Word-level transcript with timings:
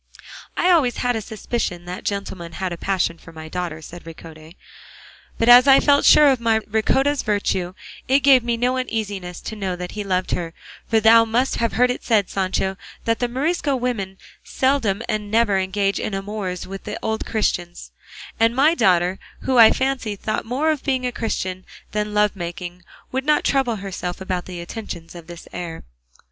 "I 0.57 0.71
always 0.71 0.97
had 0.97 1.15
a 1.15 1.21
suspicion 1.21 1.85
that 1.85 2.03
gentleman 2.03 2.53
had 2.53 2.73
a 2.73 2.75
passion 2.75 3.19
for 3.19 3.31
my 3.31 3.47
daughter," 3.47 3.83
said 3.83 4.03
Ricote; 4.03 4.55
"but 5.37 5.47
as 5.47 5.67
I 5.67 5.79
felt 5.79 6.05
sure 6.05 6.27
of 6.31 6.39
my 6.39 6.57
Ricota's 6.61 7.21
virtue 7.21 7.75
it 8.07 8.21
gave 8.21 8.43
me 8.43 8.57
no 8.57 8.77
uneasiness 8.77 9.39
to 9.41 9.55
know 9.55 9.75
that 9.75 9.91
he 9.91 10.03
loved 10.03 10.31
her; 10.31 10.55
for 10.87 10.99
thou 10.99 11.23
must 11.23 11.57
have 11.57 11.73
heard 11.73 11.91
it 11.91 12.03
said, 12.03 12.31
Sancho, 12.31 12.77
that 13.05 13.19
the 13.19 13.27
Morisco 13.27 13.75
women 13.75 14.17
seldom 14.43 15.03
or 15.07 15.19
never 15.19 15.59
engage 15.59 15.99
in 15.99 16.15
amours 16.15 16.65
with 16.65 16.83
the 16.83 16.97
old 17.03 17.23
Christians; 17.23 17.91
and 18.39 18.55
my 18.55 18.73
daughter, 18.73 19.19
who 19.41 19.59
I 19.59 19.69
fancy 19.69 20.15
thought 20.15 20.45
more 20.45 20.71
of 20.71 20.83
being 20.83 21.05
a 21.05 21.11
Christian 21.11 21.63
than 21.91 22.07
of 22.07 22.13
lovemaking, 22.13 22.83
would 23.11 23.23
not 23.23 23.43
trouble 23.43 23.75
herself 23.75 24.19
about 24.19 24.45
the 24.45 24.61
attentions 24.61 25.13
of 25.13 25.27
this 25.27 25.47
heir." 25.53 25.83